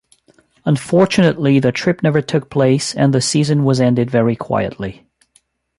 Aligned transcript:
Unfortunately 0.65 1.59
the 1.59 1.71
trip 1.71 2.01
never 2.01 2.23
took 2.23 2.49
place 2.49 2.95
and 2.95 3.13
the 3.13 3.21
season 3.21 3.63
was 3.63 3.79
ended 3.79 4.09
very 4.09 4.35
quietly. 4.35 5.05